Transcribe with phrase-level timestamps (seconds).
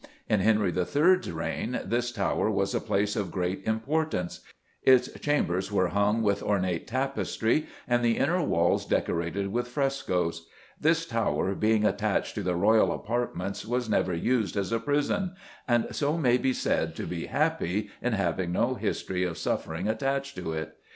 [0.27, 4.39] In Henry III.'s reign this tower was a place of great importance;
[4.81, 10.47] its chambers were hung with ornate tapestry, and the inner walls decorated with frescoes.
[10.79, 15.35] This tower, being attached to the royal apartments, was never used as a prison,
[15.67, 20.35] and so may be said to be happy in having no history of suffering attached
[20.37, 20.77] to it.